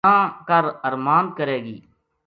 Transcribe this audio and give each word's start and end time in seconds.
نہ 0.09 0.15
کر 0.47 0.63
ارماند 0.87 1.29
کرے 1.37 1.57
گی 1.65 1.77